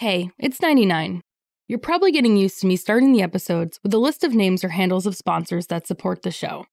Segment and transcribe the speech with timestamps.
[0.00, 1.20] Hey, it's 99.
[1.68, 4.70] You're probably getting used to me starting the episodes with a list of names or
[4.70, 6.64] handles of sponsors that support the show.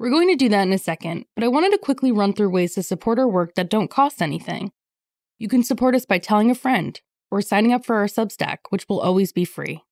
[0.00, 2.50] We're going to do that in a second, but I wanted to quickly run through
[2.50, 4.72] ways to support our work that don't cost anything.
[5.38, 7.00] You can support us by telling a friend
[7.30, 9.84] or signing up for our Substack, which will always be free.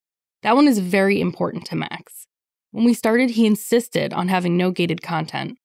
[0.42, 2.26] That one is very important to Max.
[2.72, 5.58] When we started, he insisted on having no gated content.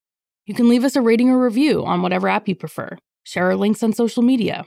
[0.45, 3.55] You can leave us a rating or review on whatever app you prefer, share our
[3.55, 4.65] links on social media.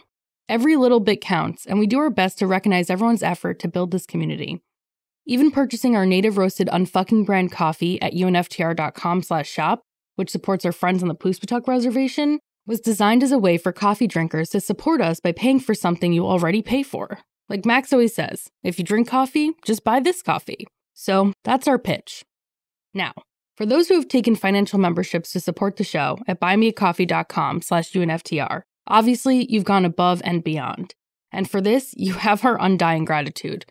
[0.49, 3.91] Every little bit counts, and we do our best to recognize everyone's effort to build
[3.91, 4.63] this community.
[5.27, 9.83] Even purchasing our native roasted unfucking brand coffee at unftr.com slash shop,
[10.17, 14.07] which supports our friends on the Poospatuck Reservation, was designed as a way for coffee
[14.07, 17.19] drinkers to support us by paying for something you already pay for.
[17.51, 20.67] Like Max always says, if you drink coffee, just buy this coffee.
[20.95, 22.25] So that's our pitch.
[22.95, 23.13] Now,
[23.59, 28.63] for those who have taken financial memberships to support the show at buymeacoffee.com slash UNFTR,
[28.89, 30.95] obviously you've gone above and beyond.
[31.31, 33.67] And for this, you have our undying gratitude.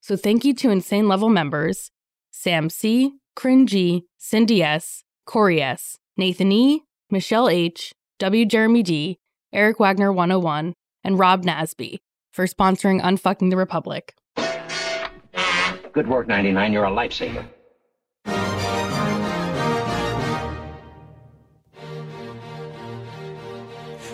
[0.00, 1.90] So thank you to Insane Level members
[2.30, 8.46] Sam C., Cringy, Cindy S., Corey S., Nathan E., Michelle H., W.
[8.46, 9.18] Jeremy D.,
[9.52, 11.98] Eric Wagner 101, and Rob Nasby
[12.32, 14.14] for sponsoring Unfucking the Republic.
[15.92, 16.72] Good work, 99.
[16.72, 17.46] You're a lifesaver.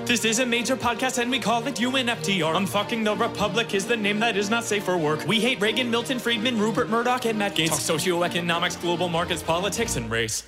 [0.09, 2.55] This is a major podcast and we call it UNFTR.
[2.55, 5.27] Unfucking the Republic is the name that is not safe for work.
[5.27, 7.69] We hate Reagan, Milton Friedman, Rupert Murdoch, and Matt Gaetz.
[7.69, 10.45] Talk socioeconomics, global markets, politics, and race.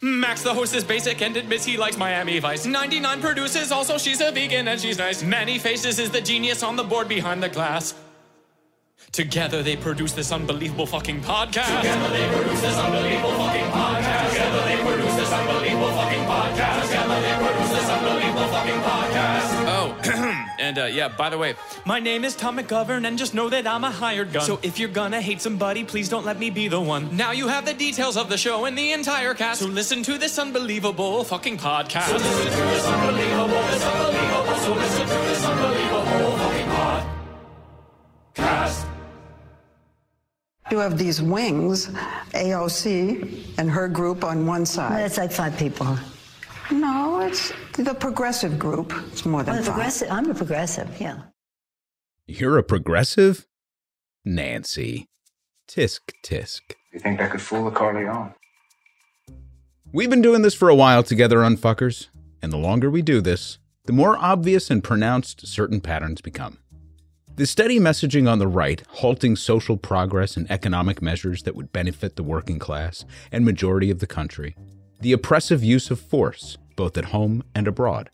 [0.00, 2.64] Max, the host, is basic and admits he likes Miami Vice.
[2.64, 5.24] 99 produces, also she's a vegan and she's nice.
[5.24, 7.94] Many Faces is the genius on the board behind the glass.
[9.10, 11.80] Together they produce this unbelievable fucking podcast.
[11.80, 14.30] Together they produce this unbelievable fucking podcast.
[14.30, 17.01] Together they produce this unbelievable fucking podcast.
[20.62, 23.66] And uh, yeah, by the way, my name is Tom McGovern, and just know that
[23.66, 24.42] I'm a hired gun.
[24.42, 27.14] So if you're gonna hate somebody, please don't let me be the one.
[27.16, 29.60] Now you have the details of the show and the entire cast.
[29.60, 32.08] So listen to this unbelievable fucking podcast.
[32.08, 34.54] So listen to this unbelievable, this unbelievable.
[34.54, 36.68] So listen to this unbelievable fucking
[38.36, 38.86] podcast.
[40.70, 41.88] You have these wings,
[42.32, 45.04] AOC and her group on one side.
[45.04, 45.98] It's like five people.
[46.72, 48.92] No, it's the progressive group.
[49.12, 49.72] It's more than Well, five.
[49.74, 50.08] progressive.
[50.10, 51.00] I'm a progressive.
[51.00, 51.18] Yeah.
[52.26, 53.46] You're a progressive?
[54.24, 55.08] Nancy.
[55.68, 56.60] Tisk tisk.
[56.92, 58.34] You think that could fool a Corleone?
[59.92, 62.08] We've been doing this for a while together, unfuckers,
[62.40, 66.58] and the longer we do this, the more obvious and pronounced certain patterns become.
[67.36, 72.16] The steady messaging on the right, halting social progress and economic measures that would benefit
[72.16, 74.54] the working class and majority of the country.
[75.00, 78.10] The oppressive use of force, both at home and abroad.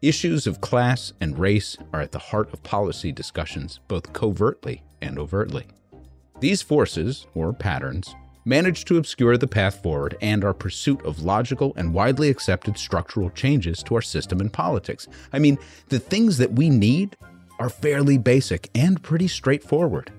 [0.00, 5.18] Issues of class and race are at the heart of policy discussions, both covertly and
[5.18, 5.66] overtly.
[6.40, 8.14] These forces, or patterns,
[8.44, 13.28] manage to obscure the path forward and our pursuit of logical and widely accepted structural
[13.30, 15.08] changes to our system and politics.
[15.32, 15.58] I mean,
[15.88, 17.16] the things that we need
[17.58, 20.12] are fairly basic and pretty straightforward.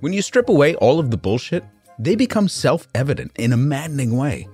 [0.00, 1.64] When you strip away all of the bullshit,
[1.98, 4.48] they become self evident in a maddening way.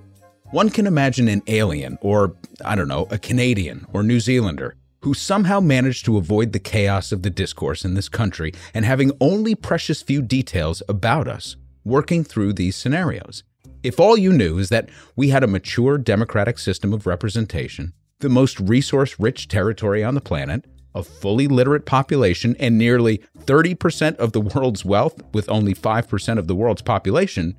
[0.55, 5.13] One can imagine an alien, or I don't know, a Canadian or New Zealander, who
[5.13, 9.53] somehow managed to avoid the chaos of the discourse in this country and having only
[9.53, 13.43] precious few details about us working through these scenarios.
[13.83, 18.29] If all you knew is that we had a mature democratic system of representation, the
[18.29, 20.63] most resource rich territory on the planet,
[20.95, 26.47] a fully literate population, and nearly 30% of the world's wealth with only 5% of
[26.47, 27.57] the world's population,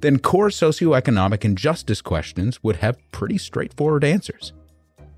[0.00, 4.52] then core socioeconomic and justice questions would have pretty straightforward answers.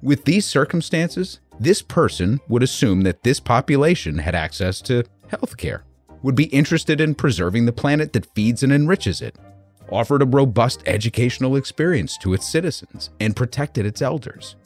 [0.03, 5.83] With these circumstances, this person would assume that this population had access to healthcare,
[6.23, 9.37] would be interested in preserving the planet that feeds and enriches it,
[9.91, 14.57] offered a robust educational experience to its citizens, and protected its elders.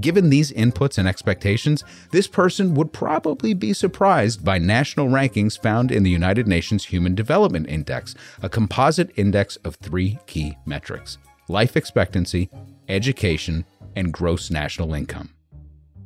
[0.00, 5.92] Given these inputs and expectations, this person would probably be surprised by national rankings found
[5.92, 11.18] in the United Nations Human Development Index, a composite index of three key metrics
[11.48, 12.48] life expectancy,
[12.88, 15.34] education, and gross national income.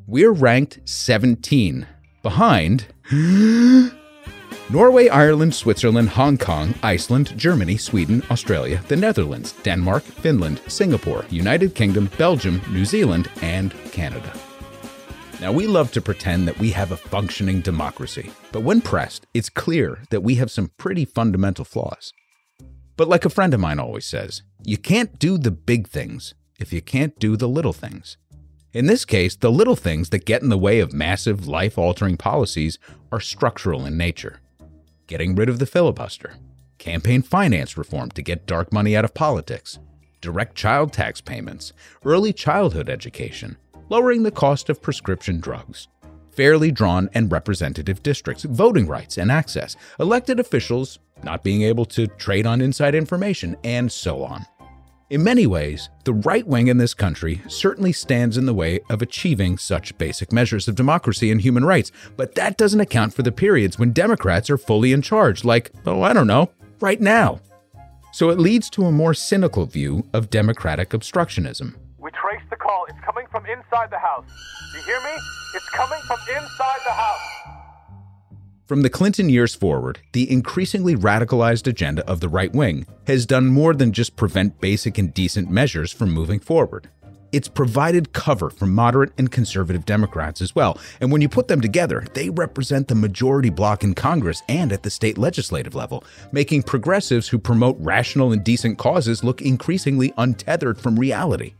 [0.07, 1.87] We're ranked 17,
[2.23, 2.87] behind
[4.71, 11.75] Norway, Ireland, Switzerland, Hong Kong, Iceland, Germany, Sweden, Australia, the Netherlands, Denmark, Finland, Singapore, United
[11.75, 14.31] Kingdom, Belgium, New Zealand, and Canada.
[15.41, 19.49] Now, we love to pretend that we have a functioning democracy, but when pressed, it's
[19.49, 22.13] clear that we have some pretty fundamental flaws.
[22.99, 26.75] But like a friend of mine always says, you can't do the big things if
[26.75, 28.19] you can't do the little things.
[28.75, 32.19] In this case, the little things that get in the way of massive, life altering
[32.19, 32.79] policies
[33.11, 34.41] are structural in nature.
[35.09, 36.35] Getting rid of the filibuster,
[36.77, 39.79] campaign finance reform to get dark money out of politics,
[40.21, 41.73] direct child tax payments,
[42.05, 43.57] early childhood education,
[43.89, 45.89] lowering the cost of prescription drugs,
[46.31, 52.07] fairly drawn and representative districts, voting rights and access, elected officials not being able to
[52.07, 54.45] trade on inside information, and so on.
[55.11, 59.01] In many ways, the right wing in this country certainly stands in the way of
[59.01, 63.33] achieving such basic measures of democracy and human rights, but that doesn't account for the
[63.33, 66.51] periods when Democrats are fully in charge, like, oh, I don't know,
[66.81, 67.41] right now.
[68.13, 71.75] So it leads to a more cynical view of democratic obstructionism.
[71.97, 72.85] We traced the call.
[72.91, 74.27] It's coming from inside the house.
[74.75, 75.17] You hear me?
[75.55, 77.48] It's coming from inside the house.
[78.69, 83.47] From the Clinton years forward, the increasingly radicalized agenda of the right wing has done
[83.47, 86.91] more than just prevent basic and decent measures from moving forward.
[87.33, 91.63] It's provided cover for moderate and conservative Democrats as well, and when you put them
[91.63, 96.63] together, they represent the majority bloc in Congress and at the state legislative level, making
[96.63, 101.55] progressives who promote rational and decent causes look increasingly untethered from reality.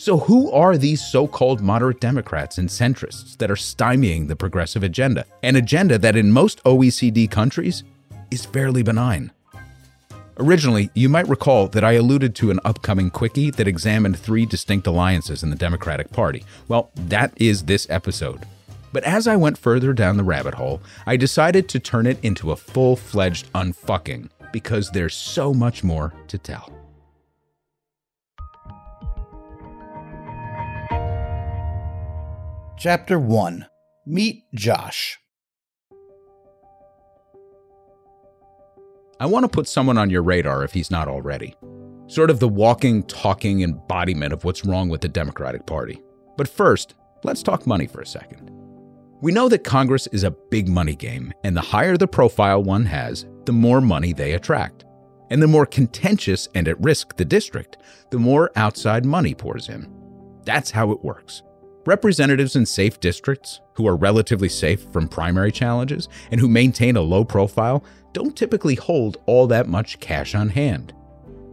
[0.00, 4.84] So, who are these so called moderate Democrats and centrists that are stymieing the progressive
[4.84, 5.24] agenda?
[5.42, 7.82] An agenda that in most OECD countries
[8.30, 9.32] is fairly benign.
[10.38, 14.86] Originally, you might recall that I alluded to an upcoming quickie that examined three distinct
[14.86, 16.44] alliances in the Democratic Party.
[16.68, 18.46] Well, that is this episode.
[18.92, 22.52] But as I went further down the rabbit hole, I decided to turn it into
[22.52, 26.77] a full fledged unfucking because there's so much more to tell.
[32.80, 33.66] Chapter 1
[34.06, 35.18] Meet Josh.
[39.18, 41.56] I want to put someone on your radar if he's not already.
[42.06, 46.00] Sort of the walking, talking embodiment of what's wrong with the Democratic Party.
[46.36, 46.94] But first,
[47.24, 48.48] let's talk money for a second.
[49.22, 52.84] We know that Congress is a big money game, and the higher the profile one
[52.84, 54.84] has, the more money they attract.
[55.30, 57.78] And the more contentious and at risk the district,
[58.12, 59.92] the more outside money pours in.
[60.44, 61.42] That's how it works.
[61.88, 67.00] Representatives in safe districts, who are relatively safe from primary challenges and who maintain a
[67.00, 67.82] low profile,
[68.12, 70.92] don't typically hold all that much cash on hand.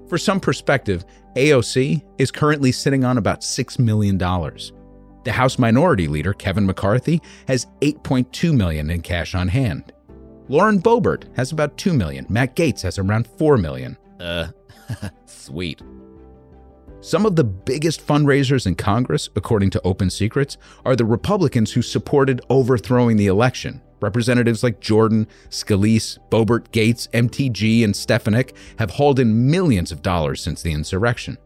[0.10, 1.06] For some perspective,
[1.38, 4.18] AOC is currently sitting on about $6 million.
[4.18, 9.94] The House Minority Leader, Kevin McCarthy, has 8.2 million in cash on hand.
[10.50, 12.26] Lauren Boebert has about 2 million.
[12.28, 13.98] Matt Gaetz has around 4 million.
[14.20, 14.48] Uh,
[15.28, 15.82] sweet.
[17.06, 21.84] Some of the biggest fundraisers in Congress, according to Open Secrets, are the Republicans who
[21.84, 23.80] supported overthrowing the election.
[24.02, 30.42] Representatives like Jordan, Scalise, Boebert Gaetz, MTG, and Stefanik have hauled in millions of dollars
[30.42, 31.38] since the insurrection.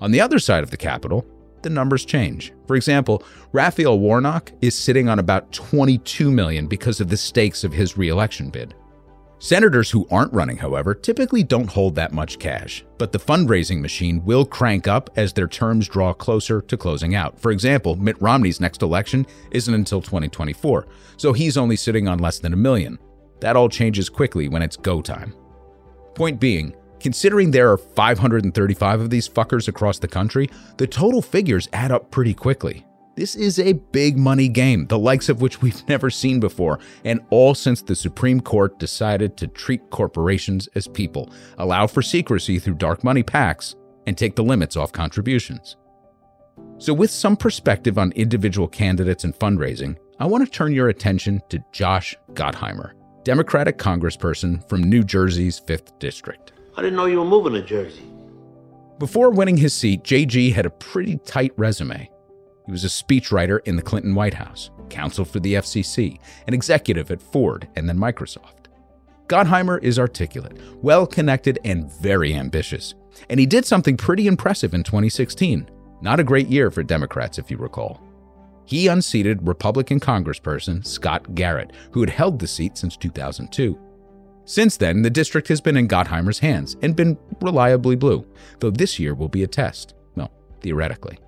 [0.00, 1.26] On the other side of the Capitol,
[1.60, 2.54] the numbers change.
[2.66, 3.22] For example,
[3.52, 8.48] Raphael Warnock is sitting on about 22 million because of the stakes of his reelection
[8.48, 8.74] bid.
[9.38, 14.24] Senators who aren't running, however, typically don't hold that much cash, but the fundraising machine
[14.24, 17.38] will crank up as their terms draw closer to closing out.
[17.38, 20.86] For example, Mitt Romney's next election isn't until 2024,
[21.18, 22.98] so he's only sitting on less than a million.
[23.40, 25.34] That all changes quickly when it's go time.
[26.14, 30.48] Point being, considering there are 535 of these fuckers across the country,
[30.78, 32.86] the total figures add up pretty quickly.
[33.16, 37.20] This is a big money game, the likes of which we've never seen before, and
[37.30, 42.74] all since the Supreme Court decided to treat corporations as people, allow for secrecy through
[42.74, 43.74] dark money PACs,
[44.06, 45.76] and take the limits off contributions.
[46.76, 51.40] So, with some perspective on individual candidates and fundraising, I want to turn your attention
[51.48, 52.92] to Josh Gottheimer,
[53.24, 56.52] Democratic congressperson from New Jersey's 5th District.
[56.76, 58.04] I didn't know you were moving to Jersey.
[58.98, 62.10] Before winning his seat, JG had a pretty tight resume.
[62.66, 66.18] He was a speechwriter in the Clinton White House, counsel for the FCC,
[66.48, 68.66] an executive at Ford and then Microsoft.
[69.28, 72.94] Gottheimer is articulate, well connected, and very ambitious.
[73.30, 75.70] And he did something pretty impressive in 2016.
[76.00, 78.02] Not a great year for Democrats, if you recall.
[78.64, 83.78] He unseated Republican Congressperson Scott Garrett, who had held the seat since 2002.
[84.44, 88.26] Since then, the district has been in Gottheimer's hands and been reliably blue,
[88.60, 89.94] though this year will be a test.
[90.14, 90.30] Well,
[90.60, 91.18] theoretically.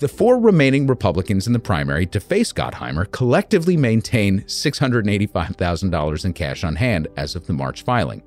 [0.00, 6.64] The four remaining Republicans in the primary to face Gottheimer collectively maintain $685,000 in cash
[6.64, 8.22] on hand as of the March filing.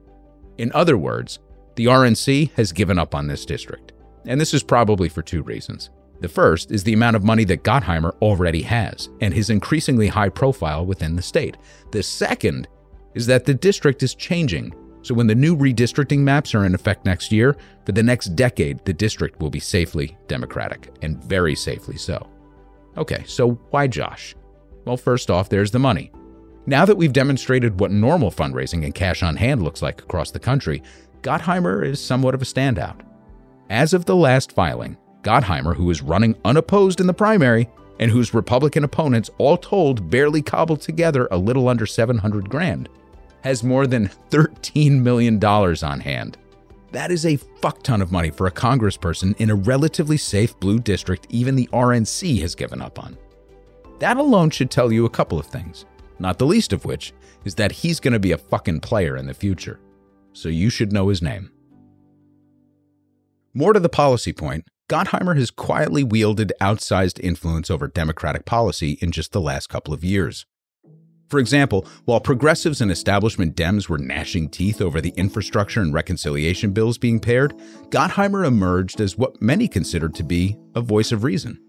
[0.59, 1.39] In other words,
[1.75, 3.93] the RNC has given up on this district.
[4.27, 5.89] And this is probably for two reasons.
[6.21, 10.29] The first is the amount of money that Gottheimer already has and his increasingly high
[10.29, 11.57] profile within the state.
[11.91, 12.67] The second
[13.15, 17.05] is that the district is changing so when the new redistricting maps are in effect
[17.05, 17.55] next year,
[17.85, 22.27] for the next decade, the district will be safely Democratic, and very safely so.
[22.97, 24.33] Okay, so why Josh?
[24.85, 26.11] Well, first off, there's the money.
[26.65, 30.39] Now that we've demonstrated what normal fundraising and cash on hand looks like across the
[30.39, 30.81] country,
[31.21, 33.01] Gottheimer is somewhat of a standout.
[33.69, 37.67] As of the last filing, Gottheimer, who is running unopposed in the primary
[37.99, 42.87] and whose Republican opponents all told barely cobbled together a little under 700 grand,
[43.43, 46.37] has more than $13 million on hand.
[46.91, 50.79] That is a fuck ton of money for a congressperson in a relatively safe blue
[50.79, 53.17] district even the RNC has given up on.
[53.99, 55.85] That alone should tell you a couple of things,
[56.19, 57.13] not the least of which
[57.45, 59.79] is that he's going to be a fucking player in the future.
[60.33, 61.51] So you should know his name.
[63.53, 69.11] More to the policy point, Gottheimer has quietly wielded outsized influence over Democratic policy in
[69.11, 70.45] just the last couple of years.
[71.33, 76.73] For example, while progressives and establishment Dems were gnashing teeth over the infrastructure and reconciliation
[76.73, 77.57] bills being paired,
[77.89, 81.59] Gottheimer emerged as what many considered to be a voice of reason.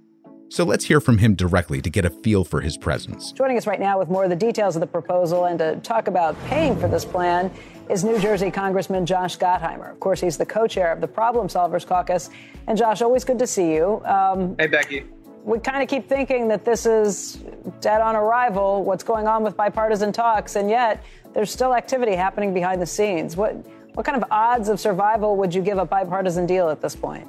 [0.51, 3.33] So let's hear from him directly to get a feel for his presence.
[3.33, 6.09] Joining us right now with more of the details of the proposal and to talk
[6.09, 7.51] about paying for this plan
[7.89, 9.91] is New Jersey Congressman Josh Gottheimer.
[9.91, 12.29] Of course, he's the co chair of the Problem Solvers Caucus.
[12.67, 14.05] And Josh, always good to see you.
[14.05, 15.07] Um, hey, Becky.
[15.45, 17.45] We kind of keep thinking that this is
[17.83, 22.55] dead on arrival, what's going on with bipartisan talks, and yet there's still activity happening
[22.55, 23.37] behind the scenes.
[23.37, 23.55] What,
[23.93, 27.29] what kind of odds of survival would you give a bipartisan deal at this point?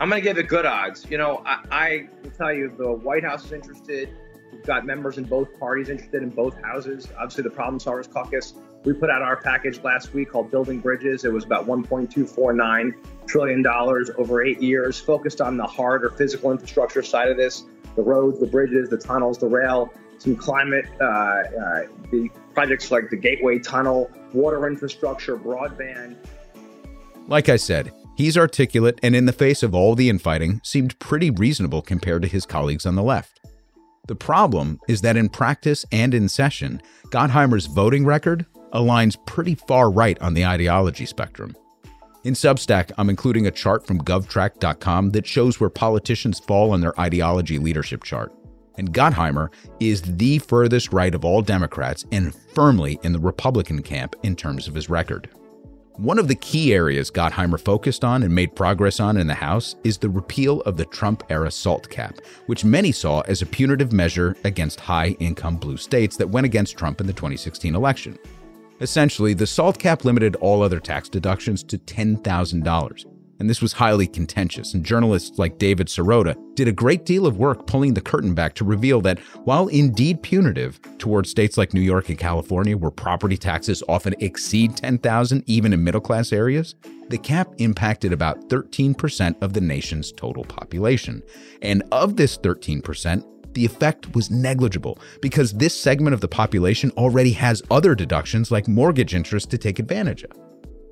[0.00, 1.06] I'm going to give it good odds.
[1.08, 4.08] You know, I, I will tell you the White House is interested.
[4.52, 7.06] We've got members in both parties interested in both houses.
[7.16, 8.54] Obviously, the Problem Solvers Caucus
[8.84, 11.24] we put out our package last week called Building Bridges.
[11.24, 12.94] It was about $1.249
[13.26, 17.64] trillion over eight years, focused on the hard or physical infrastructure side of this
[17.96, 23.08] the roads, the bridges, the tunnels, the rail, some climate, uh, uh, the projects like
[23.08, 26.16] the Gateway Tunnel, water infrastructure, broadband.
[27.28, 31.30] Like I said, he's articulate and, in the face of all the infighting, seemed pretty
[31.30, 33.40] reasonable compared to his colleagues on the left.
[34.08, 39.90] The problem is that in practice and in session, Gottheimer's voting record aligns pretty far
[39.90, 41.56] right on the ideology spectrum.
[42.24, 46.98] In Substack, I'm including a chart from govtrack.com that shows where politicians fall on their
[46.98, 48.32] ideology leadership chart.
[48.76, 54.16] And Gottheimer is the furthest right of all Democrats and firmly in the Republican camp
[54.22, 55.28] in terms of his record.
[55.96, 59.76] One of the key areas Gottheimer focused on and made progress on in the House
[59.84, 62.16] is the repeal of the Trump era SALT cap,
[62.46, 66.76] which many saw as a punitive measure against high income blue states that went against
[66.76, 68.18] Trump in the 2016 election.
[68.80, 73.04] Essentially, the SALT cap limited all other tax deductions to $10,000.
[73.40, 77.36] And this was highly contentious, and journalists like David Sirota did a great deal of
[77.36, 81.80] work pulling the curtain back to reveal that, while indeed punitive towards states like New
[81.80, 86.76] York and California, where property taxes often exceed 10,000 even in middle class areas,
[87.08, 91.22] the cap impacted about 13% of the nation's total population.
[91.60, 97.32] And of this 13%, the effect was negligible because this segment of the population already
[97.32, 100.32] has other deductions like mortgage interest to take advantage of.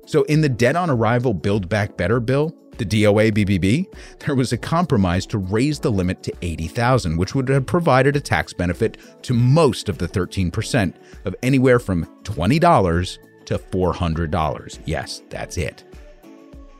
[0.05, 3.85] So, in the dead on arrival Build Back Better bill, the DOA BBB,
[4.19, 8.21] there was a compromise to raise the limit to 80,000, which would have provided a
[8.21, 10.93] tax benefit to most of the 13%
[11.25, 14.79] of anywhere from $20 to $400.
[14.85, 15.83] Yes, that's it.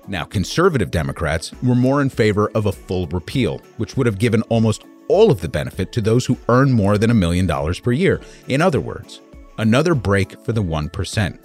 [0.08, 4.42] Now, conservative Democrats were more in favor of a full repeal, which would have given
[4.44, 7.92] almost all of the benefit to those who earn more than a million dollars per
[7.92, 8.22] year.
[8.48, 9.22] In other words,
[9.58, 11.40] another break for the 1%.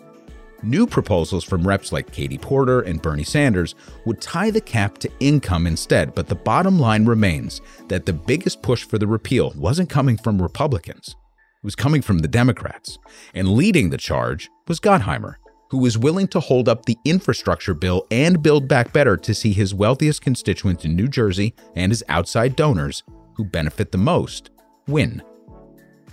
[0.65, 5.11] New proposals from reps like Katie Porter and Bernie Sanders would tie the cap to
[5.21, 9.89] income instead, but the bottom line remains that the biggest push for the repeal wasn't
[9.89, 11.11] coming from Republicans.
[11.11, 12.99] It was coming from the Democrats.
[13.35, 15.37] And leading the charge was Gottheimer,
[15.71, 19.53] who was willing to hold up the infrastructure bill and Build Back Better to see
[19.53, 23.05] his wealthiest constituents in New Jersey and his outside donors
[23.39, 24.51] who benefit the most
[24.89, 25.23] win.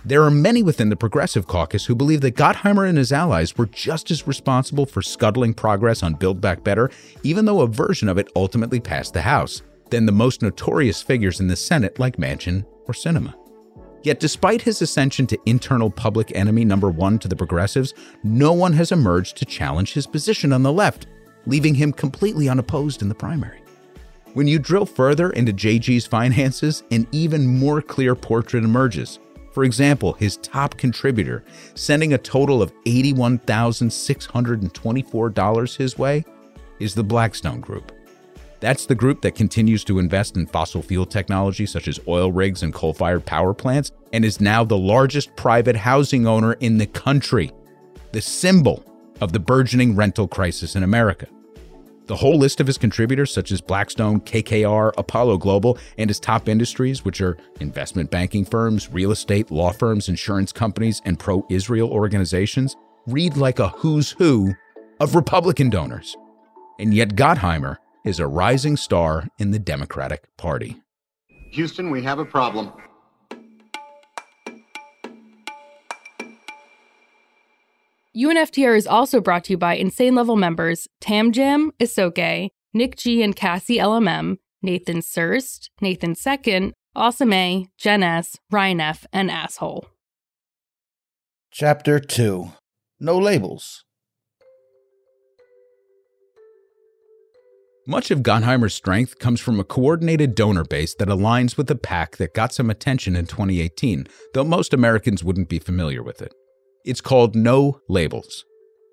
[0.04, 3.66] There are many within the Progressive Caucus who believe that Gottheimer and his allies were
[3.66, 6.88] just as responsible for scuttling progress on Build Back Better,
[7.24, 11.40] even though a version of it ultimately passed the House, than the most notorious figures
[11.40, 13.34] in the Senate like Manchin or Sinema.
[14.04, 17.92] Yet, despite his ascension to internal public enemy number one to the progressives,
[18.22, 21.08] no one has emerged to challenge his position on the left,
[21.46, 23.65] leaving him completely unopposed in the primary.
[24.36, 29.18] When you drill further into JG's finances, an even more clear portrait emerges.
[29.50, 31.42] For example, his top contributor,
[31.74, 36.22] sending a total of $81,624 his way,
[36.78, 37.92] is the Blackstone Group.
[38.60, 42.62] That's the group that continues to invest in fossil fuel technology such as oil rigs
[42.62, 46.88] and coal fired power plants and is now the largest private housing owner in the
[46.88, 47.52] country,
[48.12, 48.84] the symbol
[49.22, 51.26] of the burgeoning rental crisis in America.
[52.06, 56.48] The whole list of his contributors, such as Blackstone, KKR, Apollo Global, and his top
[56.48, 61.90] industries, which are investment banking firms, real estate, law firms, insurance companies, and pro Israel
[61.90, 62.76] organizations,
[63.08, 64.54] read like a who's who
[65.00, 66.16] of Republican donors.
[66.78, 70.76] And yet Gottheimer is a rising star in the Democratic Party.
[71.52, 72.72] Houston, we have a problem.
[78.16, 83.22] UNFTR is also brought to you by Insane Level members Tam Jam, Isoke, Nick G
[83.22, 89.86] and Cassie LMM, Nathan Surst, Nathan Second, Awesome A, Jen S, Ryan F, and Asshole.
[91.50, 92.52] Chapter 2
[93.00, 93.84] No Labels.
[97.86, 102.16] Much of Gottheimer's strength comes from a coordinated donor base that aligns with a PAC
[102.16, 106.32] that got some attention in 2018, though most Americans wouldn't be familiar with it.
[106.86, 108.44] It's called No Labels.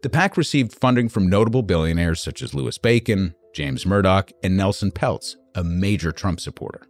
[0.02, 4.90] The PAC received funding from notable billionaires such as Louis Bacon, James Murdoch, and Nelson
[4.90, 6.88] Peltz, a major Trump supporter.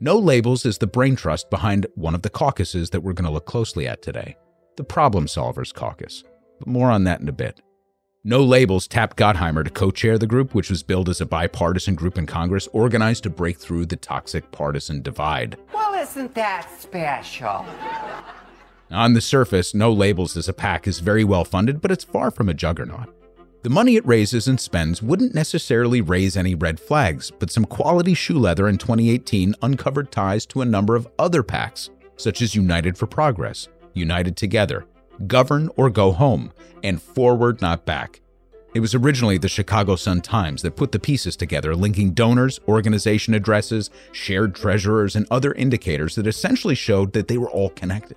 [0.00, 3.30] No Labels is the brain trust behind one of the caucuses that we're going to
[3.30, 4.36] look closely at today
[4.76, 6.24] the Problem Solvers Caucus.
[6.58, 7.60] But more on that in a bit.
[8.24, 11.94] No Labels tapped Gottheimer to co chair the group, which was billed as a bipartisan
[11.94, 15.58] group in Congress organized to break through the toxic partisan divide.
[15.74, 17.66] Well, isn't that special?
[18.92, 22.30] On the surface, No Labels as a PAC is very well funded, but it's far
[22.30, 23.08] from a juggernaut.
[23.62, 28.12] The money it raises and spends wouldn't necessarily raise any red flags, but some quality
[28.12, 32.98] shoe leather in 2018 uncovered ties to a number of other PACs, such as United
[32.98, 34.84] for Progress, United Together,
[35.26, 38.20] Govern or Go Home, and Forward Not Back.
[38.74, 43.32] It was originally the Chicago Sun Times that put the pieces together, linking donors, organization
[43.32, 48.16] addresses, shared treasurers, and other indicators that essentially showed that they were all connected.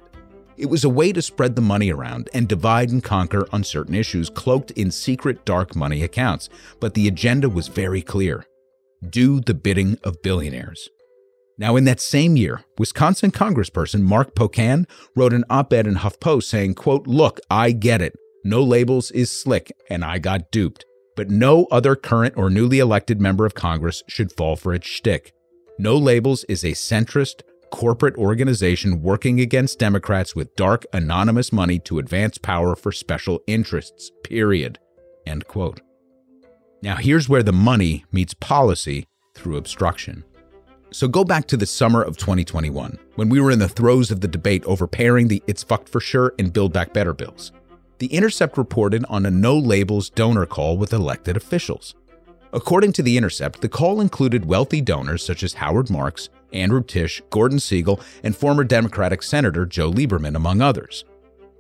[0.57, 3.93] It was a way to spread the money around and divide and conquer on certain
[3.93, 6.50] issues cloaked in secret dark money accounts.
[6.79, 8.45] But the agenda was very clear
[9.09, 10.89] do the bidding of billionaires.
[11.57, 16.43] Now, in that same year, Wisconsin congressperson Mark Pocan wrote an op ed in HuffPost
[16.43, 18.15] saying, quote, Look, I get it.
[18.43, 20.85] No labels is slick, and I got duped.
[21.15, 25.33] But no other current or newly elected member of Congress should fall for its shtick.
[25.77, 27.41] No Labels is a centrist,
[27.75, 34.11] corporate organization working against Democrats with dark, anonymous money to advance power for special interests,
[34.24, 34.79] period.
[35.27, 35.81] End quote.
[36.81, 40.24] Now, here's where the money meets policy through obstruction.
[40.92, 44.22] So go back to the summer of 2021, when we were in the throes of
[44.22, 47.51] the debate over pairing the It's Fucked for Sure and Build Back Better bills.
[47.98, 51.94] The Intercept reported on a no labels donor call with elected officials.
[52.53, 57.22] According to The Intercept, the call included wealthy donors such as Howard Marks, Andrew Tisch,
[57.29, 61.05] Gordon Siegel, and former Democratic Senator Joe Lieberman, among others.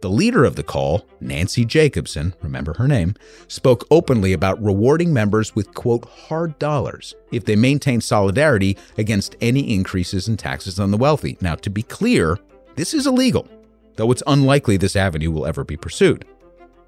[0.01, 3.15] The leader of the call, Nancy Jacobson, remember her name,
[3.47, 9.73] spoke openly about rewarding members with, quote, hard dollars if they maintain solidarity against any
[9.73, 11.37] increases in taxes on the wealthy.
[11.41, 12.37] Now, to be clear,
[12.75, 13.47] this is illegal,
[13.95, 16.25] though it's unlikely this avenue will ever be pursued.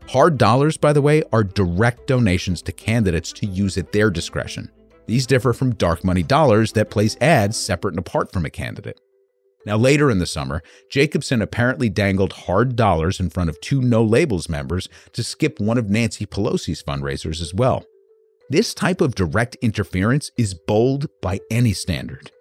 [0.10, 4.70] Hard dollars, by the way, are direct donations to candidates to use at their discretion.
[5.08, 9.00] These differ from dark money dollars that place ads separate and apart from a candidate.
[9.66, 14.04] Now, later in the summer, Jacobson apparently dangled hard dollars in front of two No
[14.04, 17.84] Labels members to skip one of Nancy Pelosi's fundraisers as well.
[18.50, 22.32] This type of direct interference is bold by any standard.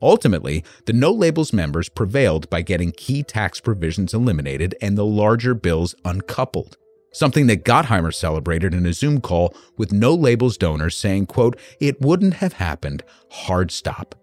[0.00, 5.54] Ultimately, the No Labels members prevailed by getting key tax provisions eliminated and the larger
[5.54, 6.76] bills uncoupled
[7.14, 12.00] something that Gottheimer celebrated in a Zoom call with no labels donors saying, quote, it
[12.02, 14.14] wouldn't have happened, hard stop.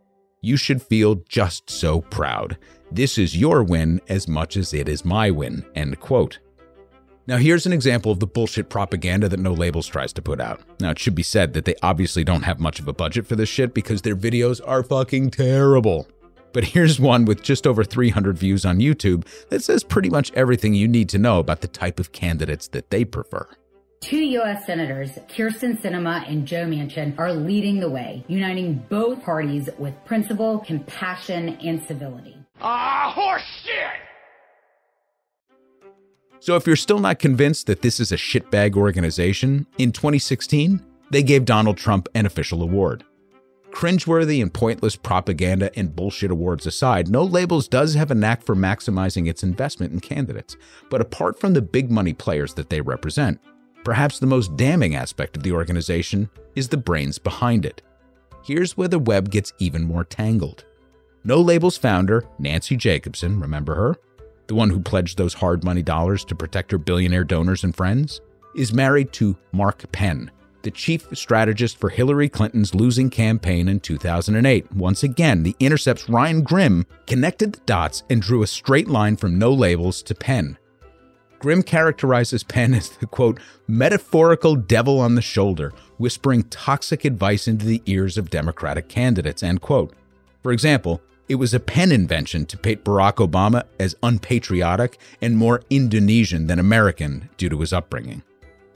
[0.42, 2.58] You should feel just so proud.
[2.92, 6.40] This is your win as much as it is my win, end quote.
[7.28, 10.62] Now, here's an example of the bullshit propaganda that No Labels tries to put out.
[10.80, 13.36] Now, it should be said that they obviously don't have much of a budget for
[13.36, 16.08] this shit because their videos are fucking terrible.
[16.54, 20.74] But here's one with just over 300 views on YouTube that says pretty much everything
[20.74, 23.48] you need to know about the type of candidates that they prefer.
[24.02, 24.66] Two U.S.
[24.66, 30.58] senators, Kyrsten Sinema and Joe Manchin, are leading the way, uniting both parties with principle,
[30.60, 32.36] compassion, and civility.
[32.62, 34.02] Ah, horse shit!
[36.40, 41.22] So if you're still not convinced that this is a shitbag organization, in 2016, they
[41.22, 43.04] gave Donald Trump an official award.
[43.72, 48.56] Cringeworthy and pointless propaganda and bullshit awards aside, No Labels does have a knack for
[48.56, 50.58] maximizing its investment in candidates.
[50.90, 53.40] But apart from the big money players that they represent,
[53.84, 57.82] perhaps the most damning aspect of the organization is the brains behind it.
[58.44, 60.66] Here's where the web gets even more tangled.
[61.24, 63.96] No Labels founder, Nancy Jacobson, remember her?
[64.48, 68.20] The one who pledged those hard money dollars to protect her billionaire donors and friends?
[68.56, 70.30] Is married to Mark Penn,
[70.64, 74.72] the chief strategist for Hillary Clinton's losing campaign in 2008.
[74.74, 79.40] Once again, The Intercept's Ryan Grim connected the dots and drew a straight line from
[79.40, 80.58] no labels to Penn.
[81.40, 87.66] Grim characterizes Penn as the quote, metaphorical devil on the shoulder, whispering toxic advice into
[87.66, 89.94] the ears of Democratic candidates, end quote.
[90.44, 95.62] For example, it was a Penn invention to paint Barack Obama as unpatriotic and more
[95.70, 98.22] Indonesian than American due to his upbringing.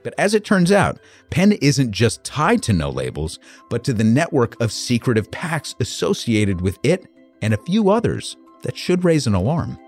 [0.05, 0.99] But as it turns out,
[1.31, 3.39] Penn isn't just tied to no labels,
[3.71, 7.07] but to the network of secretive PACs associated with it
[7.41, 9.79] and a few others that should raise an alarm.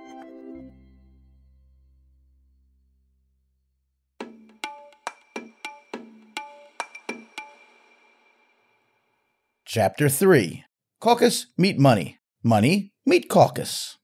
[9.66, 10.64] Chapter 3
[11.00, 12.18] Caucus Meet Money.
[12.42, 14.00] Money Meet Caucus.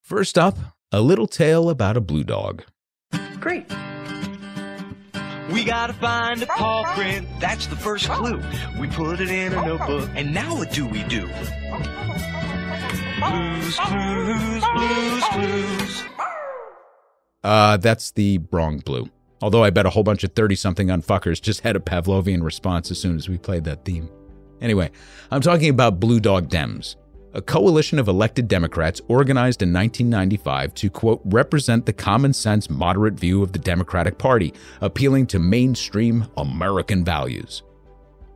[0.00, 0.56] First up,
[0.92, 2.62] a little tale about a blue dog.
[3.40, 3.66] Great.
[5.52, 8.42] We gotta find a paw print, that's the first clue.
[8.80, 11.26] We put it in a notebook, and now what do we do?
[13.20, 16.04] Blues, clues, blues, clues.
[17.44, 19.08] Uh, that's the wrong blue.
[19.40, 22.90] Although I bet a whole bunch of 30 something unfuckers just had a Pavlovian response
[22.90, 24.08] as soon as we played that theme.
[24.60, 24.90] Anyway,
[25.30, 26.96] I'm talking about Blue Dog Dems,
[27.36, 33.12] a coalition of elected Democrats organized in 1995 to, quote, represent the common sense moderate
[33.12, 37.62] view of the Democratic Party, appealing to mainstream American values.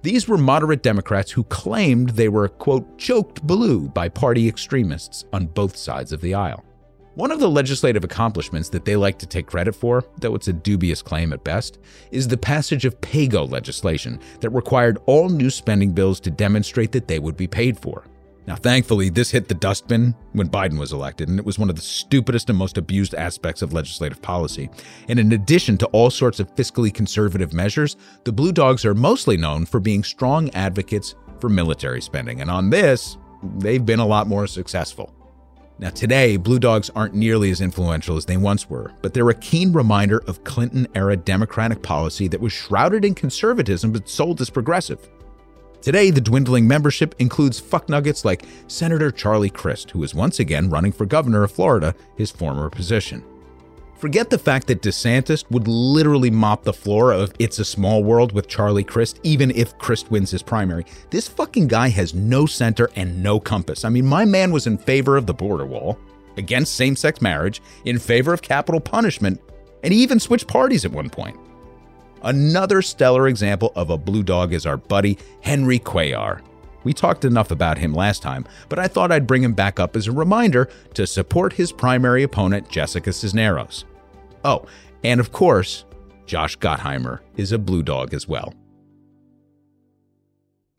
[0.02, 5.46] These were moderate Democrats who claimed they were, quote, choked blue by party extremists on
[5.46, 6.62] both sides of the aisle.
[7.14, 10.52] One of the legislative accomplishments that they like to take credit for, though it's a
[10.52, 11.78] dubious claim at best,
[12.10, 17.08] is the passage of PAYGO legislation that required all new spending bills to demonstrate that
[17.08, 18.04] they would be paid for.
[18.50, 21.76] Now, thankfully, this hit the dustbin when Biden was elected, and it was one of
[21.76, 24.68] the stupidest and most abused aspects of legislative policy.
[25.06, 29.36] And in addition to all sorts of fiscally conservative measures, the Blue Dogs are mostly
[29.36, 32.40] known for being strong advocates for military spending.
[32.40, 33.18] And on this,
[33.58, 35.14] they've been a lot more successful.
[35.78, 39.34] Now, today, Blue Dogs aren't nearly as influential as they once were, but they're a
[39.34, 44.50] keen reminder of Clinton era Democratic policy that was shrouded in conservatism but sold as
[44.50, 45.08] progressive.
[45.82, 50.92] Today, the dwindling membership includes fucknuggets like Senator Charlie Crist, who is once again running
[50.92, 53.24] for governor of Florida, his former position.
[53.96, 58.32] Forget the fact that DeSantis would literally mop the floor of It's a Small World
[58.32, 60.84] with Charlie Crist, even if Crist wins his primary.
[61.10, 63.84] This fucking guy has no center and no compass.
[63.84, 65.98] I mean, my man was in favor of the border wall,
[66.36, 69.40] against same sex marriage, in favor of capital punishment,
[69.82, 71.38] and he even switched parties at one point.
[72.22, 76.42] Another stellar example of a blue dog is our buddy Henry Cuellar.
[76.85, 79.96] We talked enough about him last time, but I thought I'd bring him back up
[79.96, 83.85] as a reminder to support his primary opponent, Jessica Cisneros.
[84.44, 84.66] Oh,
[85.04, 85.85] and of course,
[86.26, 88.54] Josh Gottheimer is a blue dog as well.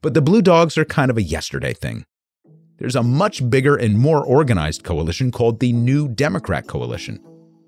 [0.01, 2.05] But the blue dogs are kind of a yesterday thing.
[2.77, 7.19] There's a much bigger and more organized coalition called the New Democrat Coalition.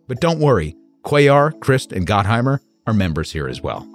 [0.08, 3.88] But don't worry, Cuellar, Crist, and Gottheimer are members here as well.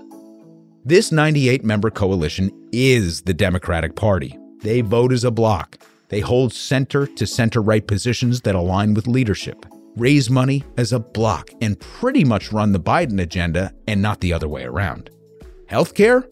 [0.84, 4.38] This 98 member coalition is the Democratic Party.
[4.62, 5.78] They vote as a bloc.
[6.08, 9.66] They hold center to center right positions that align with leadership
[9.98, 14.32] raise money as a bloc, and pretty much run the Biden agenda and not the
[14.32, 15.10] other way around.
[15.66, 16.24] Healthcare?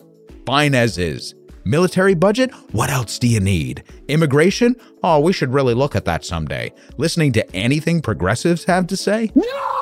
[0.46, 1.34] Fine as is.
[1.64, 2.52] Military budget?
[2.70, 3.82] What else do you need?
[4.06, 4.76] Immigration?
[5.02, 6.72] Oh, we should really look at that someday.
[6.96, 9.32] Listening to anything progressives have to say?
[9.34, 9.75] No!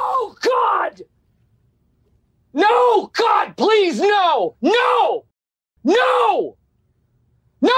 [2.55, 4.57] No, God, please, no!
[4.63, 5.27] No!
[5.85, 6.57] No!
[7.61, 7.71] No!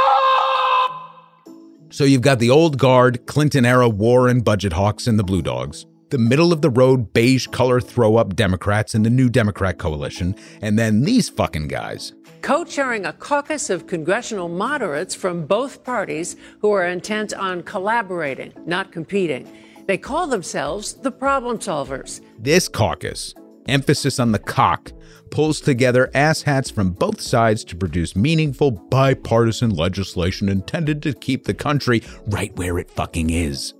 [1.90, 5.42] So you've got the old guard, Clinton era war and budget hawks and the Blue
[5.42, 9.78] Dogs the middle of the road beige color throw up Democrats in the New Democrat
[9.78, 12.12] coalition, and then these fucking guys.
[12.42, 18.52] Co chairing a caucus of congressional moderates from both parties who are intent on collaborating,
[18.66, 19.50] not competing.
[19.86, 22.20] They call themselves the problem solvers.
[22.38, 23.34] This caucus,
[23.68, 24.92] emphasis on the cock,
[25.30, 31.54] pulls together asshats from both sides to produce meaningful bipartisan legislation intended to keep the
[31.54, 33.74] country right where it fucking is.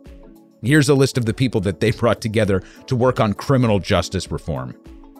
[0.62, 4.30] Here's a list of the people that they brought together to work on criminal justice
[4.30, 4.74] reform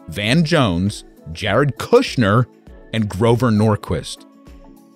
[0.09, 2.45] Van Jones, Jared Kushner,
[2.93, 4.25] and Grover Norquist.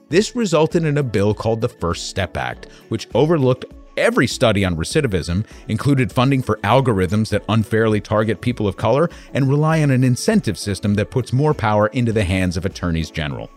[0.10, 3.66] This resulted in a bill called the First Step Act, which overlooked
[3.98, 9.50] every study on recidivism, included funding for algorithms that unfairly target people of color, and
[9.50, 13.50] rely on an incentive system that puts more power into the hands of attorneys general.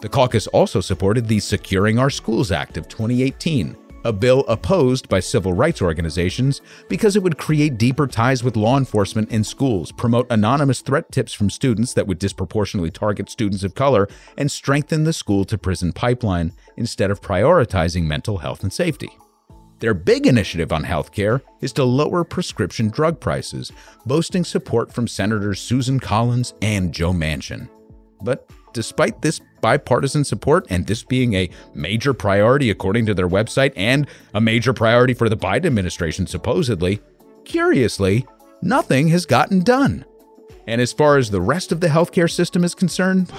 [0.00, 5.20] The caucus also supported the Securing Our Schools Act of 2018, a bill opposed by
[5.20, 10.26] civil rights organizations because it would create deeper ties with law enforcement in schools, promote
[10.30, 15.12] anonymous threat tips from students that would disproportionately target students of color, and strengthen the
[15.12, 19.10] school to prison pipeline instead of prioritizing mental health and safety.
[19.80, 23.72] Their big initiative on healthcare is to lower prescription drug prices,
[24.04, 27.68] boasting support from Senators Susan Collins and Joe Manchin.
[28.22, 33.72] But despite this bipartisan support and this being a major priority according to their website
[33.74, 37.00] and a major priority for the Biden administration, supposedly,
[37.46, 38.26] curiously,
[38.60, 40.04] nothing has gotten done.
[40.66, 43.30] And as far as the rest of the healthcare system is concerned,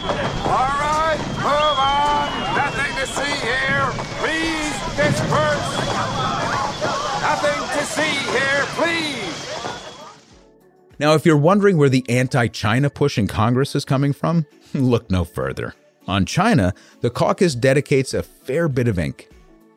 [11.02, 15.10] Now, if you're wondering where the anti China push in Congress is coming from, look
[15.10, 15.74] no further.
[16.06, 19.28] On China, the caucus dedicates a fair bit of ink.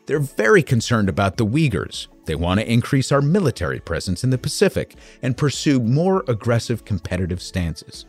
[0.05, 2.09] They're very concerned about the Uyghurs.
[2.27, 7.41] They want to increase our military presence in the Pacific and pursue more aggressive competitive
[7.41, 8.05] stances.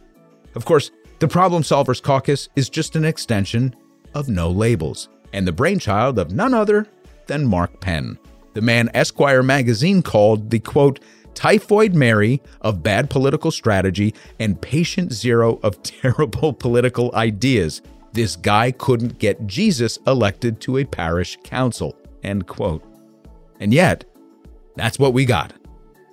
[0.54, 3.78] Of course, the Problem Solvers Caucus is just an extension
[4.14, 6.86] of No Labels and the brainchild of none other
[7.28, 8.20] than Mark Penn,
[8.56, 11.00] the man Esquire magazine called the quote,
[11.36, 17.82] Typhoid Mary of bad political strategy and patient zero of terrible political ideas.
[18.14, 21.96] This guy couldn't get Jesus elected to a parish council.
[22.24, 22.84] End quote.
[23.60, 24.06] And yet,
[24.76, 25.54] that's what we got.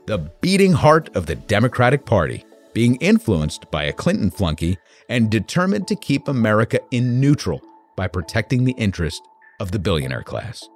[0.07, 5.87] The beating heart of the Democratic Party, being influenced by a Clinton flunky and determined
[5.89, 7.63] to keep America in neutral
[7.97, 9.23] by protecting the interest
[9.61, 10.69] of the billionaire class.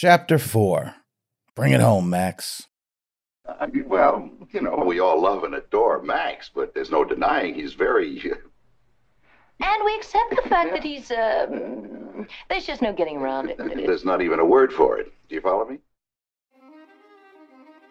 [0.00, 0.94] Chapter 4.
[1.56, 2.68] Bring it home, Max.
[3.58, 7.54] I mean, well, you know, we all love and adore Max, but there's no denying
[7.54, 8.22] he's very.
[9.60, 13.58] And we accept the fact that he's, um, there's just no getting around it.
[13.86, 15.12] There's not even a word for it.
[15.28, 15.78] Do you follow me?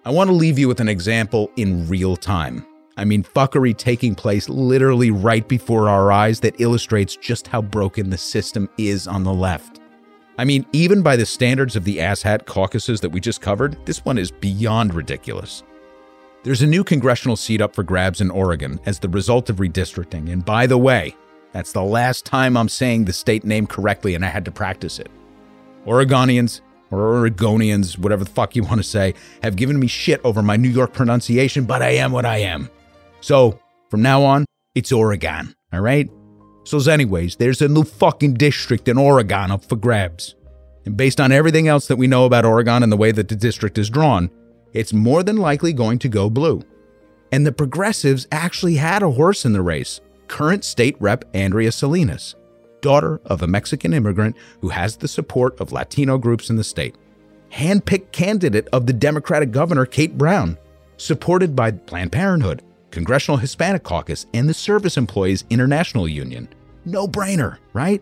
[0.06, 2.66] I want to leave you with an example in real time.
[2.96, 8.12] I mean, fuckery taking place literally right before our eyes that illustrates just how broken
[8.12, 9.82] the system is on the left.
[10.38, 14.06] I mean, even by the standards of the asshat caucuses that we just covered, this
[14.06, 15.64] one is beyond ridiculous.
[16.44, 20.32] There's a new congressional seat up for grabs in Oregon as the result of redistricting,
[20.32, 21.16] and by the way,
[21.54, 25.00] that's the last time I'm saying the state name correctly and I had to practice
[25.00, 25.10] it.
[25.88, 30.44] Oregonians, or Oregonians, whatever the fuck you want to say, have given me shit over
[30.44, 32.70] my New York pronunciation, but I am what I am.
[33.22, 34.46] So, from now on,
[34.76, 36.08] it's Oregon, all right?
[36.68, 40.36] So, anyways, there's a new fucking district in Oregon up for grabs.
[40.86, 43.38] And based on everything else that we know about Oregon and the way that the
[43.38, 44.30] district is drawn,
[44.74, 46.62] it's more than likely going to go blue.
[47.32, 52.36] And the progressives actually had a horse in the race current state rep Andrea Salinas,
[52.82, 56.96] daughter of a Mexican immigrant who has the support of Latino groups in the state.
[57.50, 60.58] Handpicked candidate of the Democratic governor Kate Brown,
[60.98, 66.50] supported by Planned Parenthood, Congressional Hispanic Caucus, and the Service Employees International Union.
[66.88, 68.02] No brainer, right?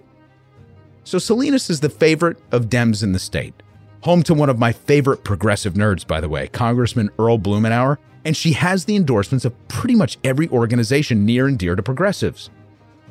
[1.05, 3.55] So Salinas is the favorite of Dems in the state.
[4.01, 8.37] Home to one of my favorite progressive nerds, by the way, Congressman Earl Blumenauer, and
[8.37, 12.51] she has the endorsements of pretty much every organization near and dear to progressives.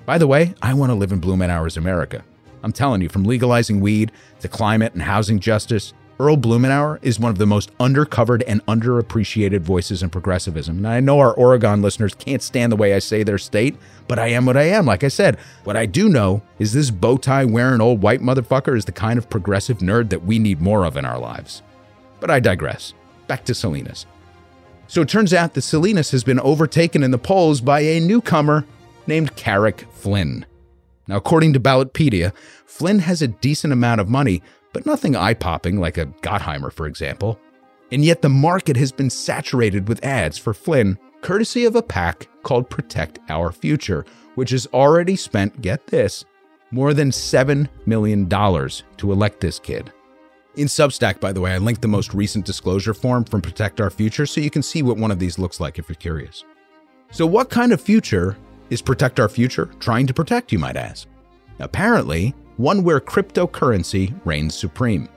[0.06, 2.24] By the way, I want to live in Blumenauer's America.
[2.62, 5.92] I'm telling you, from legalizing weed to climate and housing justice,
[6.24, 10.78] Earl Blumenauer is one of the most undercovered and underappreciated voices in progressivism.
[10.78, 13.76] And I know our Oregon listeners can't stand the way I say their state,
[14.08, 14.86] but I am what I am.
[14.86, 18.74] Like I said, what I do know is this bow tie wearing old white motherfucker
[18.74, 21.60] is the kind of progressive nerd that we need more of in our lives.
[22.20, 22.94] But I digress.
[23.26, 24.06] Back to Salinas.
[24.86, 28.64] So it turns out that Salinas has been overtaken in the polls by a newcomer
[29.06, 30.46] named Carrick Flynn.
[31.06, 32.32] Now, according to Ballotpedia,
[32.64, 34.42] Flynn has a decent amount of money,
[34.74, 37.40] but nothing eye popping like a Gottheimer, for example.
[37.90, 42.28] And yet the market has been saturated with ads for Flynn, courtesy of a PAC
[42.42, 46.24] called Protect Our Future, which has already spent, get this,
[46.70, 49.92] more than $7 million to elect this kid.
[50.56, 53.90] In Substack, by the way, I linked the most recent disclosure form from Protect Our
[53.90, 56.44] Future so you can see what one of these looks like if you're curious.
[57.10, 58.36] So, what kind of future
[58.70, 61.06] is Protect Our Future trying to protect, you might ask?
[61.58, 65.08] Apparently, one where cryptocurrency reigns supreme.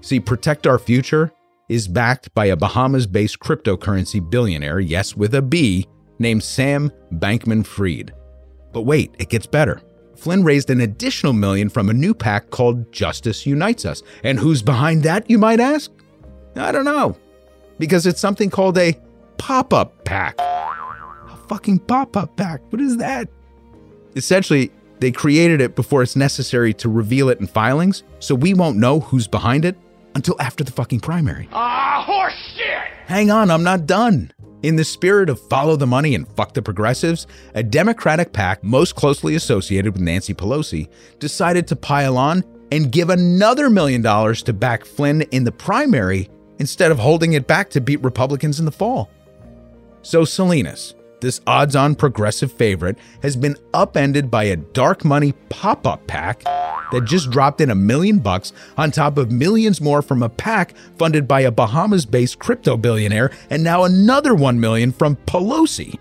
[0.00, 1.32] See, Protect Our Future
[1.68, 5.86] is backed by a Bahamas based cryptocurrency billionaire, yes, with a B,
[6.18, 8.12] named Sam Bankman Fried.
[8.72, 9.80] But wait, it gets better.
[10.16, 14.02] Flynn raised an additional million from a new PAC called Justice Unites Us.
[14.22, 15.90] And who's behind that, you might ask?
[16.56, 17.16] I don't know.
[17.78, 18.98] Because it's something called a
[19.38, 20.38] pop up PAC.
[20.38, 22.60] A fucking pop up PAC?
[22.70, 23.28] What is that?
[24.16, 24.70] Essentially,
[25.04, 29.00] they created it before it's necessary to reveal it in filings, so we won't know
[29.00, 29.76] who's behind it
[30.14, 31.46] until after the fucking primary.
[31.52, 32.88] Ah, horse shit!
[33.04, 34.32] Hang on, I'm not done.
[34.62, 38.94] In the spirit of follow the money and fuck the progressives, a Democratic PAC most
[38.94, 40.88] closely associated with Nancy Pelosi
[41.18, 46.30] decided to pile on and give another million dollars to back Flynn in the primary
[46.60, 49.10] instead of holding it back to beat Republicans in the fall.
[50.00, 55.86] So Salinas, this odds on progressive favorite, has been upended by a dark money pop
[55.86, 56.44] up PAC
[56.92, 60.76] that just dropped in a million bucks on top of millions more from a PAC
[60.98, 65.98] funded by a Bahamas based crypto billionaire and now another 1 million from Pelosi.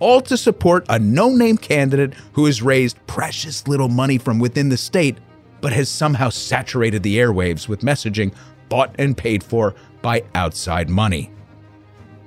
[0.00, 4.70] All to support a no name candidate who has raised precious little money from within
[4.70, 5.18] the state,
[5.60, 8.34] but has somehow saturated the airwaves with messaging
[8.70, 11.30] bought and paid for by outside money.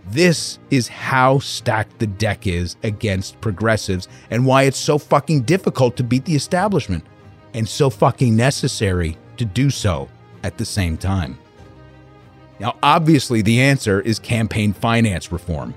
[0.06, 5.96] This is how stacked the deck is against progressives and why it's so fucking difficult
[5.98, 7.06] to beat the establishment
[7.54, 10.10] and so fucking necessary to do so
[10.44, 11.38] at the same time.
[12.60, 15.74] Now, obviously, the answer is campaign finance reform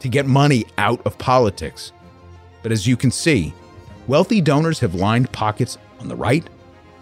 [0.00, 1.92] to get money out of politics.
[2.62, 3.54] But as you can see,
[4.06, 6.48] wealthy donors have lined pockets on the right,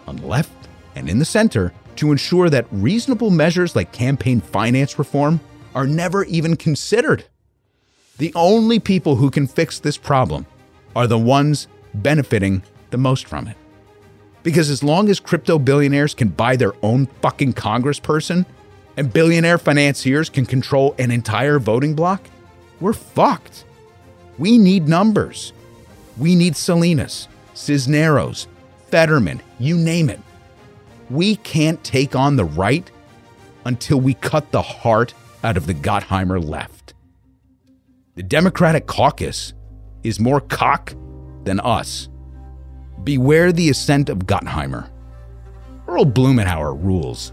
[0.07, 0.51] on the left,
[0.95, 5.41] and in the center to ensure that reasonable measures like campaign finance reform
[5.79, 7.25] are never even considered.
[8.17, 10.45] The only people who can fix this problem
[10.97, 13.57] are the ones benefiting the most from it.
[14.43, 18.45] Because as long as crypto billionaires can buy their own fucking congressperson
[18.97, 22.23] and billionaire financiers can control an entire voting bloc,
[22.81, 23.65] we're fucked.
[24.37, 25.53] We need numbers.
[26.17, 28.49] We need Salinas, Cisneros,
[28.89, 30.19] Fetterman, you name it.
[31.09, 32.91] We can't take on the right
[33.65, 36.95] until we cut the heart out of the Gottheimer left.
[38.15, 39.55] The Democratic caucus
[40.03, 40.95] is more cock
[41.45, 42.09] than us.
[43.05, 44.91] Beware the ascent of Gottheimer.
[45.87, 47.33] Earl Blumenauer rules.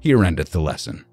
[0.00, 1.04] Here endeth the lesson.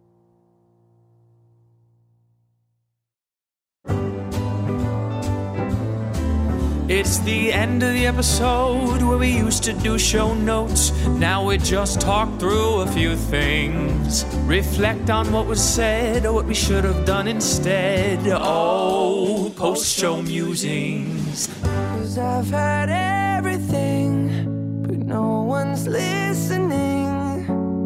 [6.89, 10.91] It's the end of the episode where we used to do show notes.
[11.05, 14.25] Now we just talk through a few things.
[14.47, 18.21] Reflect on what was said or what we should have done instead.
[18.31, 21.47] Oh, post show musings.
[21.61, 22.89] Cause I've had
[23.37, 27.05] everything, but no one's listening.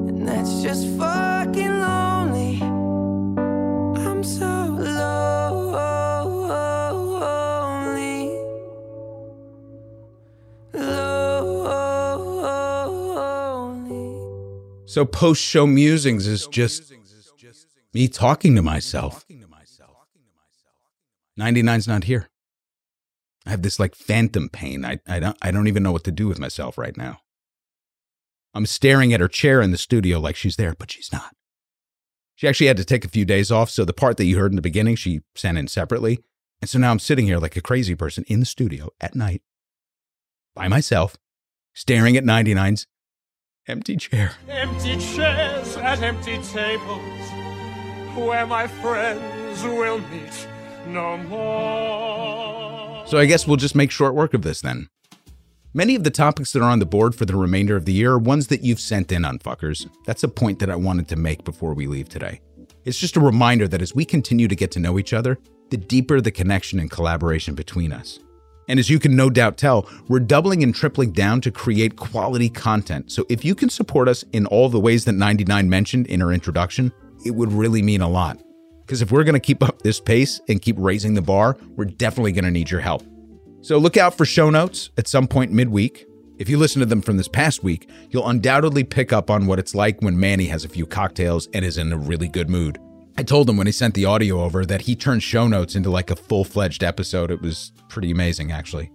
[0.08, 2.13] And that's just fucking lonely.
[14.94, 16.94] So post show musings is just
[17.96, 19.26] me talking to myself.
[21.40, 22.30] 99's not here.
[23.44, 24.86] I have this like phantom pain.
[24.86, 27.22] I, I don't I don't even know what to do with myself right now.
[28.54, 31.36] I'm staring at her chair in the studio like she's there, but she's not.
[32.36, 34.52] She actually had to take a few days off, so the part that you heard
[34.52, 36.20] in the beginning, she sent in separately.
[36.62, 39.42] And so now I'm sitting here like a crazy person in the studio at night
[40.54, 41.18] by myself,
[41.74, 42.86] staring at 99's
[43.68, 44.32] empty chair.
[44.50, 47.30] Empty chairs at empty tables,
[48.16, 50.48] where my friends will meet
[50.88, 53.08] no more.
[53.08, 54.90] So I guess we'll just make short work of this then.
[55.74, 58.12] Many of the topics that are on the board for the remainder of the year
[58.12, 59.90] are ones that you've sent in on fuckers.
[60.06, 62.42] That's a point that I wanted to make before we leave today.
[62.86, 65.78] It's just a reminder that as we continue to get to know each other, the
[65.78, 68.20] deeper the connection and collaboration between us.
[68.68, 72.50] And as you can no doubt tell, we're doubling and tripling down to create quality
[72.50, 73.12] content.
[73.12, 76.32] So if you can support us in all the ways that 99 mentioned in her
[76.32, 76.92] introduction,
[77.26, 78.40] it would really mean a lot.
[78.86, 81.86] Because if we're going to keep up this pace and keep raising the bar, we're
[81.86, 83.04] definitely going to need your help.
[83.62, 86.06] So look out for show notes at some point midweek.
[86.38, 89.60] If you listen to them from this past week, you'll undoubtedly pick up on what
[89.60, 92.78] it's like when Manny has a few cocktails and is in a really good mood.
[93.16, 95.92] I told him when he sent the audio over that he turned show notes into
[95.92, 97.30] like a full fledged episode.
[97.30, 98.92] It was pretty amazing, actually.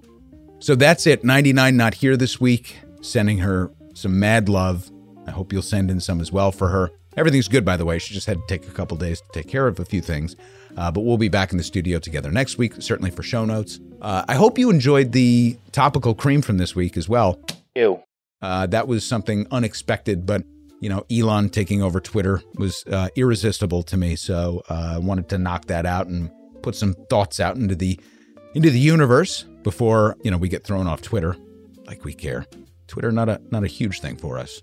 [0.58, 1.22] So that's it.
[1.22, 2.78] 99 not here this week.
[3.00, 4.90] Sending her some mad love.
[5.26, 6.90] I hope you'll send in some as well for her.
[7.16, 7.98] Everything's good, by the way.
[7.98, 10.34] She just had to take a couple days to take care of a few things.
[10.76, 13.78] Uh, but we'll be back in the studio together next week, certainly for show notes.
[14.00, 17.40] Uh, I hope you enjoyed the topical cream from this week as well.
[17.74, 18.02] Ew.
[18.42, 20.42] Uh, that was something unexpected, but
[20.80, 24.16] you know, Elon taking over Twitter was uh, irresistible to me.
[24.16, 26.30] So uh, I wanted to knock that out and
[26.62, 27.98] put some thoughts out into the
[28.54, 31.36] into the universe before you know we get thrown off Twitter,
[31.86, 32.46] like we care.
[32.86, 34.60] Twitter not a not a huge thing for us.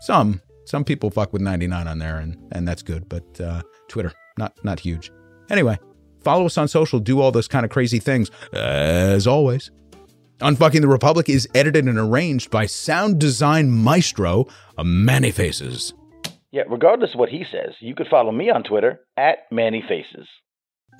[0.00, 3.08] Some some people fuck with 99 on there, and and that's good.
[3.08, 5.10] But uh, Twitter not not huge.
[5.50, 5.78] Anyway,
[6.22, 8.30] Follow us on social, do all those kind of crazy things.
[8.52, 9.70] As always,
[10.40, 14.46] Unfucking the Republic is edited and arranged by sound design maestro
[14.82, 15.94] Manny Faces.
[16.52, 20.28] Yeah, regardless of what he says, you could follow me on Twitter at Manny Faces.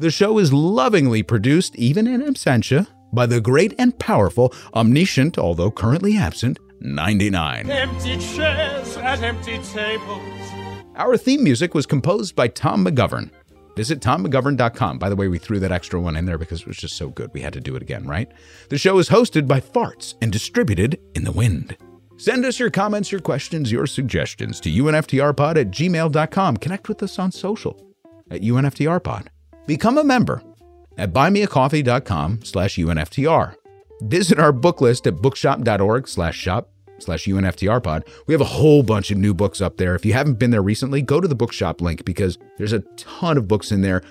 [0.01, 5.71] The show is lovingly produced, even in absentia, by the great and powerful, omniscient, although
[5.71, 7.71] currently absent, 99.
[7.71, 10.51] Empty chairs at empty tables.
[10.97, 13.31] Our theme music was composed by Tom McGovern.
[13.79, 14.99] Visit tommcgovern.com.
[14.99, 17.11] By the way, we threw that extra one in there because it was just so
[17.11, 17.31] good.
[17.33, 18.29] We had to do it again, right?
[18.71, 21.77] The show is hosted by Farts and distributed in the wind.
[22.17, 26.57] Send us your comments, your questions, your suggestions to unftrpod at gmail.com.
[26.57, 27.81] Connect with us on social
[28.33, 29.29] at unftrpod.
[29.69, 30.43] Become a member
[30.97, 33.55] at buymeacoffee.com slash unftr.
[34.01, 36.69] Visit our book list at bookshop.org slash shop
[36.99, 38.05] slash UNFTR pod.
[38.27, 39.95] We have a whole bunch of new books up there.
[39.95, 43.37] If you haven't been there recently, go to the bookshop link because there's a ton
[43.37, 44.03] of books in there.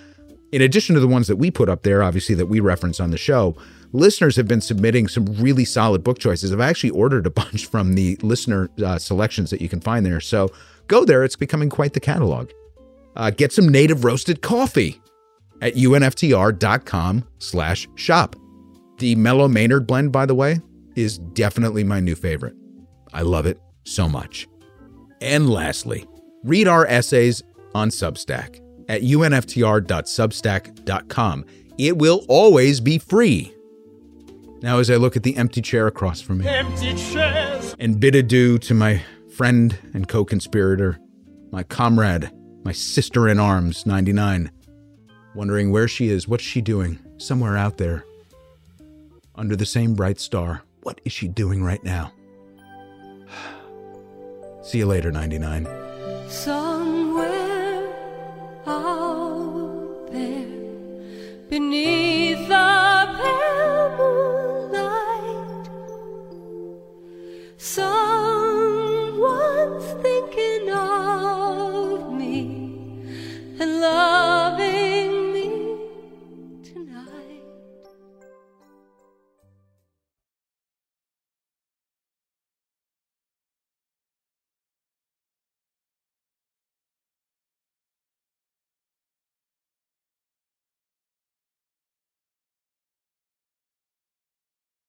[0.51, 3.11] In addition to the ones that we put up there, obviously, that we reference on
[3.11, 3.55] the show,
[3.91, 6.53] listeners have been submitting some really solid book choices.
[6.53, 10.21] I've actually ordered a bunch from the listener uh, selections that you can find there.
[10.21, 10.51] So
[10.87, 11.23] go there.
[11.23, 12.51] It's becoming quite the catalog.
[13.15, 15.01] Uh, get some native roasted coffee
[15.61, 18.35] at unftr.com slash shop.
[18.99, 20.61] The Mellow Maynard blend, by the way,
[20.95, 22.55] is definitely my new favorite.
[23.13, 24.47] I love it so much.
[25.21, 26.05] And lastly,
[26.43, 27.41] read our essays
[27.73, 31.45] on Substack at unftr.substack.com.
[31.77, 33.53] It will always be free.
[34.61, 37.75] Now, as I look at the empty chair across from me Empty chairs.
[37.79, 39.01] and bid adieu to my
[39.35, 40.97] friend and co conspirator,
[41.51, 42.31] my comrade,
[42.63, 44.49] my sister in arms, 99,
[45.35, 48.03] wondering where she is, what's she doing, somewhere out there,
[49.35, 50.63] under the same bright star.
[50.81, 52.11] What is she doing right now?
[54.67, 55.65] See you later, 99.
[56.27, 57.87] Somewhere
[58.65, 60.45] out there
[61.49, 62.06] beneath